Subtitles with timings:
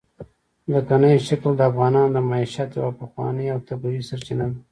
[0.69, 4.57] ځمکنی شکل د افغانانو د معیشت یوه پخوانۍ او طبیعي سرچینه ده.